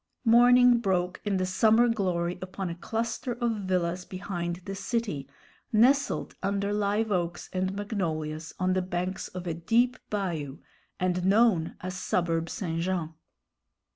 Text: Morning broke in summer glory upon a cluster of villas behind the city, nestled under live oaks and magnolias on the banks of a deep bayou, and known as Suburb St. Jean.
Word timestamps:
Morning 0.25 0.79
broke 0.79 1.21
in 1.23 1.45
summer 1.45 1.87
glory 1.87 2.39
upon 2.41 2.71
a 2.71 2.75
cluster 2.75 3.33
of 3.33 3.51
villas 3.65 4.03
behind 4.03 4.55
the 4.65 4.73
city, 4.73 5.29
nestled 5.71 6.33
under 6.41 6.73
live 6.73 7.11
oaks 7.11 7.51
and 7.53 7.75
magnolias 7.75 8.51
on 8.57 8.73
the 8.73 8.81
banks 8.81 9.27
of 9.27 9.45
a 9.45 9.53
deep 9.53 9.97
bayou, 10.09 10.57
and 10.99 11.23
known 11.23 11.75
as 11.81 11.95
Suburb 11.95 12.49
St. 12.49 12.81
Jean. 12.81 13.13